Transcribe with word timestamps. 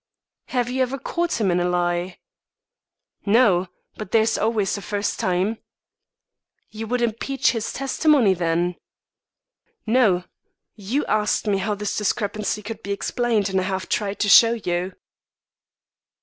"Have 0.47 0.67
you 0.67 0.81
ever 0.81 0.97
caught 0.97 1.39
him 1.39 1.51
in 1.51 1.59
a 1.59 1.69
lie?" 1.69 2.17
"No; 3.23 3.67
but 3.97 4.09
there's 4.09 4.35
always 4.35 4.75
a 4.75 4.81
first 4.81 5.19
time." 5.19 5.59
"You 6.71 6.87
would 6.87 7.03
impeach 7.03 7.51
his 7.51 7.71
testimony 7.71 8.33
then?" 8.33 8.77
"No. 9.85 10.23
You 10.73 11.05
asked 11.05 11.45
me 11.45 11.59
how 11.59 11.75
this 11.75 11.95
discrepancy 11.95 12.63
could 12.63 12.81
be 12.81 12.91
explained, 12.91 13.47
and 13.51 13.59
I 13.59 13.63
have 13.65 13.89
tried 13.89 14.19
to 14.21 14.27
show 14.27 14.53
you." 14.53 14.93